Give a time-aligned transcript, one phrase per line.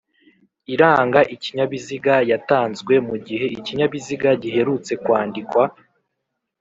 [0.73, 5.63] Iranga ikinyabiziga yatanzwe mu gihe ikinyabiziga giherutse kwandikwa